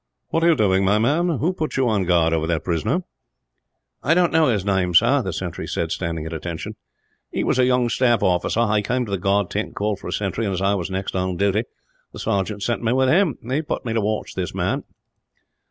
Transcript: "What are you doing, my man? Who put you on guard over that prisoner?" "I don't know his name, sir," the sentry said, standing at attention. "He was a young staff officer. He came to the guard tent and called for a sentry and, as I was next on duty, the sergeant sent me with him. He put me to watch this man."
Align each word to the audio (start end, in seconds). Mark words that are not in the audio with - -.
"What 0.29 0.43
are 0.43 0.47
you 0.47 0.55
doing, 0.55 0.83
my 0.83 0.97
man? 0.97 1.29
Who 1.37 1.53
put 1.53 1.77
you 1.77 1.87
on 1.87 2.05
guard 2.05 2.33
over 2.33 2.47
that 2.47 2.63
prisoner?" 2.63 3.03
"I 4.01 4.15
don't 4.15 4.33
know 4.33 4.47
his 4.47 4.65
name, 4.65 4.95
sir," 4.95 5.21
the 5.21 5.31
sentry 5.31 5.67
said, 5.67 5.91
standing 5.91 6.25
at 6.25 6.33
attention. 6.33 6.75
"He 7.29 7.43
was 7.43 7.59
a 7.59 7.67
young 7.67 7.87
staff 7.87 8.23
officer. 8.23 8.67
He 8.75 8.81
came 8.81 9.05
to 9.05 9.11
the 9.11 9.19
guard 9.19 9.51
tent 9.51 9.67
and 9.67 9.75
called 9.75 9.99
for 9.99 10.07
a 10.07 10.11
sentry 10.11 10.45
and, 10.45 10.55
as 10.55 10.59
I 10.59 10.73
was 10.73 10.89
next 10.89 11.15
on 11.15 11.37
duty, 11.37 11.65
the 12.13 12.17
sergeant 12.17 12.63
sent 12.63 12.81
me 12.81 12.93
with 12.93 13.09
him. 13.09 13.37
He 13.47 13.61
put 13.61 13.85
me 13.85 13.93
to 13.93 14.01
watch 14.01 14.33
this 14.33 14.55
man." 14.55 14.85